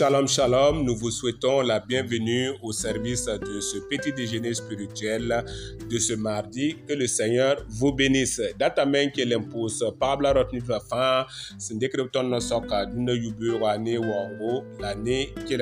Shalom, 0.00 0.26
shalom, 0.26 0.82
nous 0.82 0.96
vous 0.96 1.10
souhaitons 1.10 1.60
la 1.60 1.78
bienvenue 1.78 2.52
au 2.62 2.72
service 2.72 3.26
de 3.26 3.60
ce 3.60 3.76
petit 3.80 4.10
déjeuner 4.14 4.54
spirituel 4.54 5.44
de 5.90 5.98
ce 5.98 6.14
mardi. 6.14 6.74
Que 6.88 6.94
le 6.94 7.06
Seigneur 7.06 7.56
vous 7.68 7.92
bénisse. 7.98 8.40
Datamen 8.58 9.10
ke 9.12 9.26
l'impose 9.28 9.90
Pabla 10.00 10.32
Rotnitra 10.32 10.78
Fan, 10.80 11.26
Sindekrypton 11.60 12.30
Nasoka, 12.32 12.86
Duna 12.86 13.12
Yubura 13.12 13.76
Ne 13.76 13.98
Wango, 13.98 14.62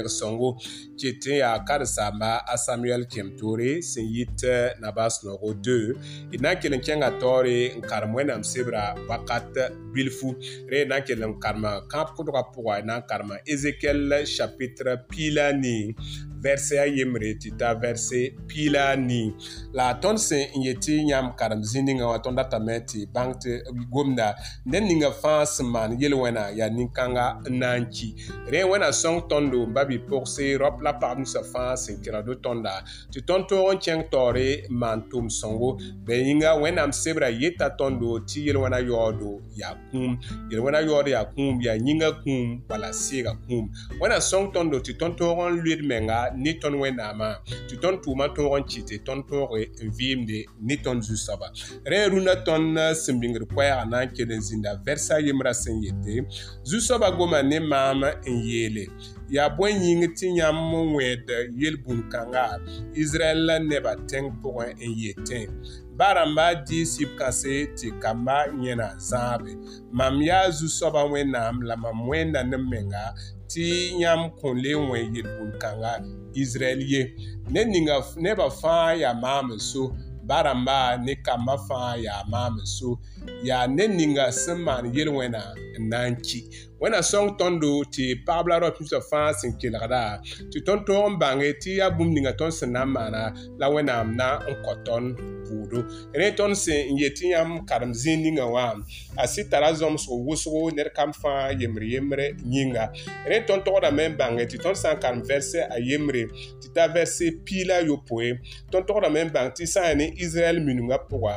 songo, 0.07 0.55
qui 0.96 1.09
était 1.09 1.41
à 1.43 1.59
Karsama, 1.66 2.41
à 2.46 2.57
Samuel 2.57 3.09
Kemtore, 3.09 3.61
yit 3.96 4.46
Nabas 4.80 5.18
Noro 5.25 5.52
2, 5.55 5.96
Ina 6.34 6.52
en 6.52 7.18
Tore, 7.18 7.75
Nkarmwen 7.79 8.30
Amsebra, 8.30 8.95
Wakat 9.09 9.73
Bilfu, 9.93 10.36
Re 10.71 10.82
Ina 10.85 11.00
camp 11.41 11.81
Kamp 11.91 12.14
Kodrapura, 12.14 12.79
Ina 12.79 13.00
Karma, 13.00 13.35
Ezekiel 13.45 14.27
chapitre 14.29 15.00
pilani 15.09 15.95
vɛrsɛya 16.43 16.85
yembre 16.97 17.35
tɩ 17.41 17.51
ta 17.59 17.75
vɛrse 17.75 18.33
piila 18.47 18.97
nii 18.97 19.33
la 19.73 19.95
tõnd 20.03 20.19
sẽn 20.27 20.45
n 20.57 20.63
yetɩ 20.67 20.95
yãmb 21.11 21.37
karem 21.39 21.61
zĩ 21.63 21.81
ninga 21.85 22.07
wã 22.07 22.19
tõnd 22.25 22.37
datame 22.37 22.75
tɩ 22.91 22.99
bãng 23.14 23.33
tɩ 23.43 23.51
gomda 23.93 24.29
dẽn 24.71 24.85
ninga 24.89 25.11
fãa 25.11 25.45
sẽn 25.55 25.67
maan 25.75 25.91
yel-wẽna 26.01 26.43
yaa 26.59 26.69
nin-kãnga 26.77 27.27
n 27.51 27.59
na 27.61 27.71
n 27.81 27.87
ki 27.95 28.09
rẽ 28.53 28.61
wẽna 28.71 28.91
sõng 29.03 29.19
tõndo 29.31 29.67
n 29.67 29.73
ba 29.75 29.83
bɩ 29.89 29.97
pʋgse 30.09 30.45
raop 30.61 30.77
la 30.85 30.93
pagb 31.01 31.19
ninsã 31.19 31.41
fãa 31.53 31.77
sẽn 31.85 31.97
kẽrado 32.05 32.33
tõnda 32.45 32.75
tɩ 33.12 33.19
tõnd 33.28 33.45
toog 33.48 33.75
n 33.75 33.78
kẽng 33.83 34.03
taoore 34.12 34.47
n 34.70 34.75
maan 34.81 34.98
tʋʋm 35.11 35.27
sõngo 35.28 35.69
bɩ 36.06 36.12
yĩnga 36.28 36.50
wẽnnaam 36.62 36.91
sebrã 37.00 37.28
yeta 37.42 37.67
tõndo 37.78 38.06
tɩ 38.28 38.39
yel-wẽna 38.47 38.78
yaoodo 38.89 39.31
yaa 39.59 39.75
kũum 39.91 40.12
yel-wẽna 40.50 40.78
yaood 40.86 41.06
yaa 41.14 41.25
kũum 41.34 41.55
yaa 41.67 41.77
yĩnga 41.86 42.08
kũum 42.23 42.47
wala 42.70 42.89
sɩɩga 43.05 43.33
kũum 43.47 43.64
wẽna 44.00 44.19
sõng 44.30 44.47
tõndo 44.55 44.77
tɩ 44.84 44.92
tõnd 45.00 45.14
toog 45.19 45.39
n 45.50 45.55
lʋɩd 45.64 45.83
menga 45.91 46.27
ne 46.36 46.52
tõnd 46.62 46.76
wẽnnaamã 46.80 47.28
tɩ 47.68 47.74
tõnd 47.82 47.98
tʋʋmã 48.04 48.26
toog 48.36 48.54
n 48.60 48.64
kɩ 48.68 48.78
tɩ 48.88 48.94
tõnd 49.06 49.22
tooge 49.28 49.60
n 49.84 49.90
vɩɩmde 49.98 50.38
ne 50.66 50.74
tõnd 50.84 51.00
zu-soaba 51.06 51.46
rẽ 51.90 51.98
rũndã 52.12 52.34
tõnd 52.46 52.76
sẽn 53.02 53.16
bĩngd 53.20 53.36
koɛɛgã 53.52 53.82
na 53.90 53.98
n 54.04 54.08
kell 54.16 54.32
n 54.36 54.40
zĩnda 54.48 54.70
vɛrsa 54.84 55.16
yembrã 55.26 55.52
sẽn 55.62 55.76
yete 55.84 56.14
zu-soaba 56.68 57.08
goma 57.16 57.40
ne 57.50 57.58
maam 57.70 58.00
n 58.28 58.34
yeele 58.48 58.84
yaa 59.34 59.48
bõe 59.56 59.70
yĩng 59.82 60.04
tɩ 60.16 60.26
yãmb 60.38 60.72
wẽd 60.96 61.26
yel-bũmb-kãnga 61.60 62.44
israɛl 63.02 63.38
la 63.48 63.56
nebã 63.70 63.92
tẽng 64.10 64.28
pʋgẽ 64.42 64.66
n 64.74 64.90
yetẽ 65.02 65.42
barãmba 65.98 66.46
dɩɩ 66.66 66.84
sɩb-kãse 66.92 67.54
tɩ 67.76 67.86
kambã 68.02 68.38
yẽna 68.64 68.88
zãabe 69.08 69.50
mam 69.96 70.14
yaa 70.26 70.46
zu-soabã 70.58 71.02
wẽnnaam 71.12 71.54
la 71.68 71.74
mam 71.82 71.98
wẽnda 72.10 72.40
ne 72.50 72.56
menga 72.70 73.04
ti 73.52 73.68
yãmb 74.02 74.36
kõ 74.41 74.52
le 74.62 74.72
n 74.77 75.14
yel 75.16 75.28
bũmb-kãnga 75.36 75.92
israɛl 76.42 76.80
ye 76.92 77.02
ne 77.52 77.60
ninga 77.72 77.96
nebã 78.24 78.46
fãa 78.60 78.90
yaa 79.02 79.14
maam 79.24 79.48
so 79.52 79.60
so 79.70 79.82
barãmba 80.28 80.78
ne 81.06 81.12
kambã 81.27 81.55
fãa 81.68 81.90
yaa 82.06 82.22
maam 82.32 82.55
n 82.62 82.66
so 82.77 82.88
yaa 83.48 83.64
ne 83.77 83.84
ninga 83.98 84.24
sẽn 84.42 84.58
maan 84.66 84.84
yel-wẽnã 84.96 85.42
n 85.80 85.82
na 85.90 85.98
n 86.12 86.14
ki 86.27 86.40
wẽnna 86.80 87.02
sõng 87.02 87.28
tõndo 87.38 87.70
tɩ 87.94 88.04
pagb 88.26 88.46
la 88.48 88.58
rao 88.62 88.70
pĩmsã 88.78 88.98
fãa 89.10 89.28
sẽn 89.40 89.52
kelgda 89.60 90.04
tɩ 90.52 90.58
tõnd 90.66 90.80
tog 90.86 91.04
n 91.12 91.18
bãnge 91.22 91.48
tɩ 91.62 91.70
yaa 91.80 91.90
bũmb 91.96 92.12
ninga 92.14 92.32
tõnd 92.40 92.54
sẽn 92.58 92.70
na 92.74 92.82
n 92.86 92.90
maana 92.96 93.22
la 93.60 93.66
wẽnnaam 93.74 94.06
na 94.20 94.28
n 94.48 94.52
kõ 94.64 94.72
tõnd 94.86 95.06
buudo 95.46 95.80
rẽ 96.20 96.28
tõnd 96.38 96.54
sẽn 96.64 96.82
n 96.94 96.98
yetɩ 97.02 97.22
yãmb 97.34 97.52
karem 97.68 97.92
zĩig 98.02 98.18
ninga 98.24 98.46
wã 98.54 98.66
a 99.22 99.24
sɩd 99.34 99.50
tara 99.50 99.70
zõmsg 99.80 100.06
wʋsgo 100.26 100.60
ned 100.76 100.88
kam 100.96 101.10
fãa 101.22 101.44
yembre 101.60 101.86
yembre 101.94 102.24
yĩnga 102.52 102.84
rẽ 103.30 103.38
tõnd 103.48 103.64
togdame 103.66 104.04
n 104.10 104.14
bãnge 104.20 104.44
tɩ 104.50 104.56
tõnd 104.64 104.77
sã 104.83 104.94
n 104.94 105.00
karem 105.02 105.20
vɛrse 105.28 105.61
a 105.74 105.77
yembre 105.88 106.22
tɩ 106.62 106.67
t'a 106.74 106.84
vɛrse 106.94 107.27
piila 107.46 107.78
yopoe 107.88 108.30
tõnd 108.72 108.86
togdame 108.86 109.20
n 109.27 109.30
bãng 109.34 109.50
tɩ 109.56 109.64
sã 109.74 109.83
n 109.94 109.98
ne 110.00 110.06
israɛl 110.24 110.62
minungã 110.62 110.98
pʋga 111.11 111.36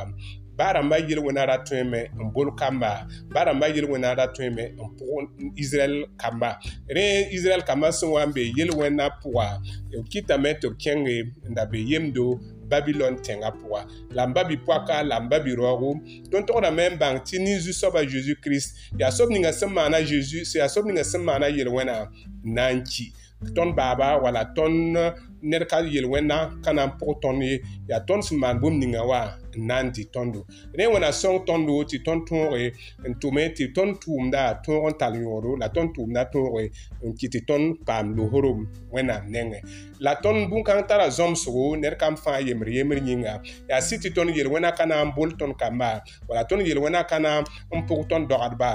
baarãmbã 0.56 0.96
yel 1.08 1.20
wẽna 1.24 1.44
ra 1.48 1.56
tõeme 1.64 2.06
n 2.16 2.28
bol 2.34 2.50
kamba 2.56 2.90
baarãmbã 3.32 3.66
yel 3.72 3.86
wẽna 3.90 4.12
ra 4.18 4.26
tõeme 4.36 4.68
n 4.72 4.90
pʋg 4.98 5.62
israɛl 5.64 5.94
kamba 6.20 6.50
rẽ 6.88 7.28
israɛl 7.36 7.64
kambã 7.66 7.90
sẽn 7.96 8.10
wa 8.12 8.22
n 8.26 8.32
be 8.36 8.44
yel 8.56 8.70
wẽnna 8.76 9.08
pʋga 9.22 10.02
b 10.02 10.04
kɩtame 10.12 10.52
tɩ 10.60 10.68
b 10.72 10.76
kẽnge 10.78 11.16
n 11.48 11.54
da 11.56 11.64
be 11.64 11.78
yemdo 11.80 12.36
babilɔn 12.68 13.20
tẽngã 13.24 13.48
pʋga 13.56 13.88
la 14.12 14.24
n 14.28 14.32
babi 14.36 14.56
poaka 14.60 15.00
la 15.02 15.18
n 15.24 15.28
babi 15.28 15.56
raoogo 15.56 15.96
tõnd 16.30 16.44
togdame 16.46 16.84
n 16.92 16.96
bãng 17.00 17.18
tɩ 17.24 17.38
nin-zu-soaba 17.40 18.02
zeezi 18.04 18.34
kirist 18.42 18.76
yaa 19.00 19.08
sob 19.10 19.28
ninga 19.32 19.52
sẽn 19.56 19.72
maana 19.72 19.98
zeezi 20.04 20.44
yaa 20.60 20.68
sob 20.68 20.84
ninga 20.86 21.02
sẽn 21.04 21.24
maana 21.24 21.48
yel-wẽna 21.48 22.08
n 22.44 22.52
na 22.54 22.68
n 22.76 22.84
ki 22.84 23.08
tõnd 23.56 23.72
baaba 23.76 24.20
wala 24.22 24.44
tõnd 24.52 25.00
ned 25.42 25.66
ka 25.66 25.80
yel 25.82 26.06
wẽnnaam 26.06 26.62
ka 26.62 26.72
na 26.72 26.86
n 26.86 26.90
pʋg 26.98 27.14
tõnd 27.22 27.42
ye 27.42 27.58
yaa 27.90 28.02
tõnd 28.06 28.22
sẽn 28.22 28.38
maan 28.38 28.60
bũmb 28.62 28.78
ninga 28.78 29.02
wã 29.06 29.34
n 29.58 29.66
na 29.66 29.82
n 29.82 29.90
dɩ 29.90 30.06
tõndo 30.14 30.40
rẽ 30.72 30.86
wẽna 30.86 31.10
sõng 31.12 31.42
tõndo 31.46 31.74
tɩ 31.90 31.98
tõnd 32.06 32.22
tõoge 32.30 32.70
n 33.02 33.12
tʋme 33.20 33.42
tɩ 33.56 33.64
tõnd 33.74 33.92
tʋʋmda 34.02 34.42
tõog 34.62 34.82
n 34.86 34.94
tall 35.00 35.16
yõodo 35.18 35.58
la 35.58 35.66
tõnd 35.74 35.90
tʋʋmda 35.94 36.22
tõoge 36.32 36.62
n 37.02 37.10
kɩ 37.18 37.26
tɩ 37.34 37.40
tõnd 37.48 37.66
paam 37.86 38.14
loosrom 38.16 38.60
wẽnnaam 38.94 39.22
nengẽ 39.30 39.60
la 40.04 40.14
tõnd 40.22 40.46
bũmb-kãng 40.50 40.86
tara 40.86 41.10
zõmsgo 41.10 41.74
ned 41.76 41.98
kam 41.98 42.14
fãa 42.14 42.38
yembr 42.46 42.70
yembr 42.70 43.02
yĩnga 43.02 43.34
yaa 43.68 43.80
sɩd 43.82 44.00
tɩ 44.06 44.08
tõnd 44.14 44.30
yel 44.36 44.48
wẽna 44.54 44.70
ka 44.70 44.86
na 44.86 45.02
n 45.04 45.10
bol 45.16 45.30
tõnd 45.38 45.58
kamba 45.58 46.02
wala 46.30 46.42
tõnd 46.46 46.62
yel 46.66 46.78
wẽna 46.78 47.02
ka 47.02 47.18
na 47.18 47.42
n 47.74 47.82
pʋg 47.86 48.02
tõnd 48.10 48.26
dɔgdba 48.30 48.72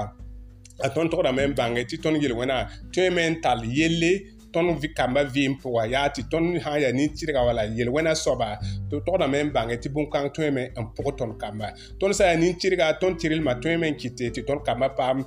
a 0.84 0.88
tõnd 0.94 1.08
togdame 1.10 1.48
n 1.48 1.56
bãnge 1.56 1.84
tɩ 1.88 1.96
tõnd 2.04 2.20
yel 2.22 2.36
wẽna 2.36 2.68
tõeme 2.92 3.24
n 3.30 3.40
tall 3.40 3.64
yelle 3.64 4.36
tõnd 4.52 4.84
kamba 4.96 5.22
vɩɩm 5.34 5.52
pʋga 5.62 5.84
yaa 5.92 6.08
tɩ 6.08 6.22
tõnd 6.30 6.60
sã 6.64 6.72
n 6.76 6.80
yaa 6.82 6.92
nin-tɩrga 6.92 7.40
e, 7.42 7.46
wala 7.48 7.62
yel 7.76 7.88
wẽna 7.88 8.14
soaba 8.14 8.48
tɩ 8.90 9.04
togda 9.06 9.26
me 9.28 9.42
n 9.44 9.50
bãnge 9.54 9.76
tɩ 9.82 9.88
bõn-kãng 9.94 10.28
tõeme 10.36 10.62
n 10.80 10.84
pʋg 10.96 11.06
tõnd 11.18 11.34
kamba 11.40 11.66
tõnd 12.00 12.14
sã 12.14 12.24
yaa 12.32 12.36
nin-tɩrga 12.40 12.86
tõnd 13.00 13.16
tɩrlmã 13.20 13.52
tõeme 13.62 13.86
n 13.92 13.96
kɩte 14.00 14.24
tɩ 14.34 14.40
tõnd 14.48 14.62
kambã 14.66 14.88
paam 14.96 15.24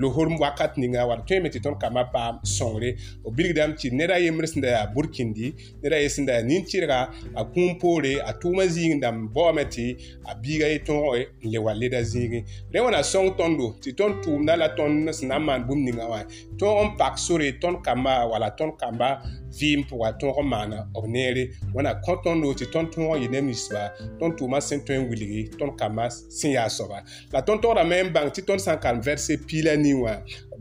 losorm 0.00 0.38
wakat 0.40 0.76
ninga 0.78 1.04
wall 1.06 1.20
tõeme 1.28 1.48
tɩ 1.52 1.60
tõnd 1.62 1.78
kambã 1.80 2.02
paam 2.12 2.40
sõngre 2.58 2.96
b 3.24 3.30
bilgdame 3.36 3.74
tɩ 3.76 3.92
ned 3.92 4.10
a 4.10 4.18
yembr 4.18 4.46
sẽn 4.48 4.62
da 4.64 4.68
yaa 4.80 4.86
burkĩndi 4.94 5.48
ned 5.82 5.92
a 5.92 5.98
ye 6.00 6.08
sẽn 6.08 6.26
da 6.26 6.32
yaa 6.40 6.46
nin-tɩrga 6.46 6.98
a 7.36 7.44
kũum 7.54 7.76
poore 7.80 8.14
a 8.24 8.32
tʋʋmã 8.32 8.64
zĩig 8.72 9.00
dãmb 9.04 9.28
baoame 9.34 9.64
tɩ 9.68 9.84
a 10.24 10.34
biiga 10.42 10.66
ye 10.68 10.78
tõoge 10.80 11.20
n 11.44 11.46
le 11.52 11.58
wa 11.60 11.72
leda 11.76 12.00
zĩigẽ 12.00 12.44
rẽ 12.72 12.78
wẽna 12.80 13.02
sõng 13.04 13.36
tõndo 13.36 13.66
tɩ 13.84 13.92
tõnd 13.96 14.14
tʋʋmda 14.24 14.56
la 14.56 14.68
tõnd 14.76 15.10
sẽn 15.12 15.28
na 15.28 15.36
n 15.38 15.44
maan 15.44 15.66
bũmb 15.68 15.84
ninga 15.84 16.06
wã 16.08 16.22
tõog 16.58 16.80
n 16.88 16.90
pak 16.98 17.18
sore 17.20 17.52
tõnd 17.60 17.82
kambã 17.84 18.24
wala 18.30 18.48
quando 18.70 18.74
acabar 18.84 19.22
vɩɩm 19.52 19.82
tɩ 19.88 19.94
wa 19.96 20.12
tõog 20.20 20.40
n 20.44 20.48
maana 20.48 20.84
b 20.92 21.06
neere 21.08 21.48
wãna 21.74 21.94
kõ 22.06 22.16
tõnd 22.24 22.40
looti 22.44 22.64
tõnd 22.72 22.88
tõog 22.92 23.16
n 23.18 23.22
yɩ 23.24 23.28
ne 23.30 23.40
ninsba 23.46 23.90
tõnd 24.20 24.38
tʋʋmã 24.38 24.58
sẽn 24.60 24.80
tõe 24.86 24.96
n 24.96 25.08
wilgi 25.10 25.48
tõnd 25.58 25.76
kambã 25.78 26.08
sẽn 26.08 26.52
yaa 26.56 26.68
soaba 26.72 27.02
la 27.32 27.40
tõnd 27.44 27.60
tograme 27.62 28.00
n 28.02 28.12
bãng 28.12 28.30
tɩ 28.32 28.44
tõnd 28.48 28.60
sã 28.62 28.74
n 28.76 28.80
karem 28.80 29.00
vɛrse 29.04 29.36
piila 29.46 29.76
nii 29.76 29.94
wã 30.00 30.14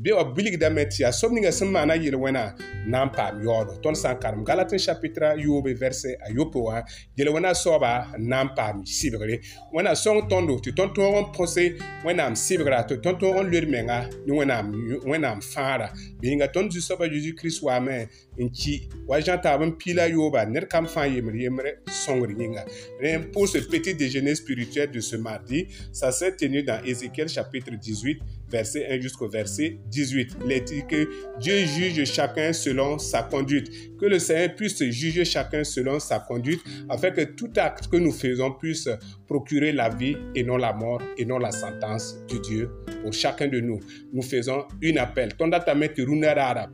bɩ 0.03 0.11
wa 0.17 0.23
bilgdame 0.33 0.83
tɩ 0.91 1.03
yaa 1.05 1.11
sob 1.15 1.31
ninga 1.31 1.51
sẽn 1.55 1.71
maana 1.71 1.93
yel 1.95 2.15
wẽna 2.19 2.51
na 2.87 3.05
n 3.05 3.11
paam 3.15 3.39
yaoodo 3.43 3.79
tõnd 3.81 3.95
sã 3.97 4.13
n 4.15 4.19
karem 4.19 4.43
galatin 4.43 4.79
chapitra 4.79 5.33
yoobe 5.39 5.71
vɛrse 5.81 6.17
ayopo 6.27 6.59
wã 6.67 6.83
yel 7.17 7.31
wẽna 7.33 7.53
soaba 7.55 8.07
n 8.19 8.27
na 8.29 8.43
n 8.43 8.51
paam 8.57 8.83
sɩbgre 8.83 9.39
wẽna 9.73 9.95
sõng 9.95 10.27
tõndo 10.29 10.59
tɩ 10.63 10.75
tõnd 10.75 10.95
tõog 10.95 11.15
n 11.21 11.29
põse 11.35 11.63
wẽnnaam 12.03 12.33
sɩbgra 12.35 12.83
tɩ 12.89 12.99
tõnd 13.01 13.19
tõog 13.21 13.39
n 13.43 13.49
loed 13.51 13.69
menga 13.71 14.03
ne 14.25 14.31
wẽnnaam 14.35 15.39
fãara 15.51 15.87
bɩ 16.19 16.25
yĩnga 16.27 16.47
tõnd 16.53 16.71
zu-soaba 16.73 17.05
zeezi 17.09 17.35
kirist 17.39 17.61
waame 17.63 18.07
n 18.41 18.49
ki 18.49 18.80
pour 23.33 23.47
ce 23.47 23.57
petit 23.57 23.93
déjeuner 23.95 24.35
spirituel 24.35 24.91
de 24.91 24.99
ce 24.99 25.15
mardi 25.15 25.67
ça 25.91 26.11
s'est 26.11 26.35
tenu 26.35 26.63
dans 26.63 26.81
ézéchiel 26.85 27.27
chapitre 27.27 27.71
18 27.75 28.19
verset 28.49 28.87
1 28.91 29.01
jusqu'au 29.01 29.27
verset 29.27 29.77
18 29.89 30.37
l'éthique 30.45 30.87
que 30.87 31.09
Dieu 31.39 31.65
juge 31.65 32.05
chacun 32.05 32.53
selon 32.53 32.99
sa 32.99 33.23
conduite 33.23 33.69
que 33.97 34.05
le 34.05 34.19
Seigneur 34.19 34.55
puisse 34.55 34.81
juger 34.83 35.25
chacun 35.25 35.63
selon 35.63 35.99
sa 35.99 36.19
conduite 36.19 36.61
afin 36.89 37.11
que 37.11 37.21
tout 37.21 37.51
acte 37.57 37.87
que 37.87 37.97
nous 37.97 38.11
faisons 38.11 38.51
puisse 38.51 38.87
procurer 39.27 39.71
la 39.71 39.89
vie 39.89 40.15
et 40.35 40.43
non 40.43 40.57
la 40.57 40.73
mort 40.73 41.01
et 41.17 41.25
non 41.25 41.37
la 41.39 41.51
sentence 41.51 42.17
de 42.31 42.37
Dieu 42.37 42.69
pour 43.01 43.11
chacun 43.13 43.47
de 43.47 43.59
nous 43.59 43.79
nous 44.13 44.21
faisons 44.21 44.65
une 44.81 44.97
appel 44.97 45.33
ton 45.35 45.47
datame 45.47 45.81
runerara, 45.97 46.69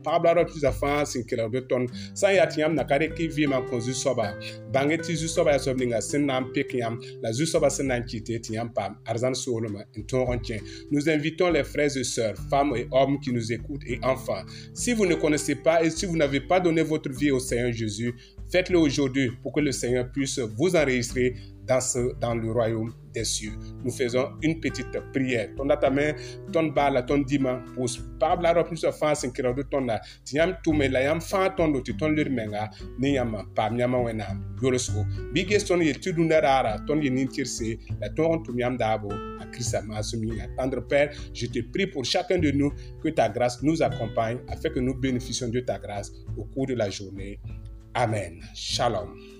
nous 10.92 11.08
invitons 11.08 11.50
les 11.50 11.64
frères 11.64 11.82
et 11.96 12.04
sœurs 12.04 12.34
femmes 12.50 12.72
et 12.76 12.86
hommes 12.90 13.20
qui 13.20 13.32
nous 13.32 13.52
écoutent 13.52 13.82
et 13.86 13.98
enfants 14.02 14.42
si 14.74 14.92
vous 14.92 15.06
ne 15.06 15.14
connaissez 15.14 15.54
pas 15.56 15.82
et 15.82 15.90
si 15.90 16.06
vous 16.06 16.16
n'avez 16.16 16.40
pas 16.40 16.60
donné 16.60 16.82
votre 16.82 17.10
vie 17.10 17.30
au 17.30 17.38
Seigneur 17.38 17.72
Jésus 17.72 18.14
faites-le 18.50 18.78
aujourd'hui 18.78 19.30
pour 19.42 19.52
que 19.52 19.60
le 19.60 19.72
Seigneur 19.72 20.10
puisse 20.10 20.38
vous 20.38 20.74
enregistrer 20.74 21.34
dans, 21.68 21.80
ce, 21.80 22.18
dans 22.18 22.34
le 22.34 22.50
royaume 22.50 22.92
des 23.12 23.24
cieux. 23.24 23.52
Nous 23.84 23.90
faisons 23.92 24.30
une 24.42 24.58
petite 24.60 24.90
prière. 25.12 25.50
Ton 25.56 25.68
tame, 25.68 26.14
ton 26.52 26.64
bala, 26.68 27.02
ton 27.02 27.18
dima, 27.18 27.62
la 27.76 27.86
pabla 28.18 28.52
rop 28.54 28.70
nisa 28.70 28.88
un 29.02 29.14
sinkira 29.14 29.52
de 29.52 29.62
tonna, 29.64 30.00
tiam 30.24 30.54
yam 30.66 30.78
me 30.78 30.88
la 30.88 31.02
yam 31.02 31.20
fan 31.20 31.52
ton 31.56 31.70
do 31.72 31.80
ton 31.98 32.14
lir 32.16 32.28
menga, 32.30 32.70
ni 32.98 33.12
yam 33.14 33.36
pam 33.54 33.78
yama 33.78 33.98
bigeston 34.00 34.50
yolosko. 34.62 35.04
est 35.36 35.68
ton 35.68 35.80
ye 35.80 35.92
tudu 35.94 36.24
narara, 36.26 36.78
ton 36.86 37.00
ye 37.02 37.10
nintirse, 37.10 37.76
la 38.00 38.08
ton 38.10 38.42
tum 38.42 38.58
yam 38.58 38.76
dabo, 38.76 39.08
à 39.40 39.46
Christ 39.52 39.74
à 39.76 39.82
Tendre 40.56 40.86
Père, 40.86 41.14
je 41.34 41.46
te 41.46 41.60
prie 41.70 41.86
pour 41.86 42.04
chacun 42.04 42.38
de 42.38 42.50
nous 42.50 42.72
que 43.02 43.10
ta 43.10 43.28
grâce 43.28 43.62
nous 43.62 43.82
accompagne 43.82 44.38
afin 44.48 44.70
que 44.70 44.80
nous 44.80 44.94
bénéficions 44.98 45.48
de 45.48 45.60
ta 45.60 45.78
grâce 45.78 46.10
au 46.36 46.44
cours 46.44 46.66
de 46.66 46.74
la 46.74 46.90
journée. 46.90 47.40
Amen. 47.94 48.40
Shalom. 48.54 49.37